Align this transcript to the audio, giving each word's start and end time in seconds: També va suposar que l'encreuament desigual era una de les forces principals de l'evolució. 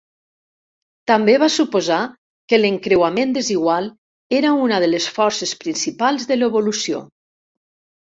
També 1.09 1.33
va 1.41 1.49
suposar 1.55 1.97
que 2.53 2.57
l'encreuament 2.59 3.35
desigual 3.35 3.89
era 4.39 4.53
una 4.69 4.79
de 4.85 4.89
les 4.89 5.05
forces 5.19 5.53
principals 5.65 6.27
de 6.33 6.39
l'evolució. 6.39 7.03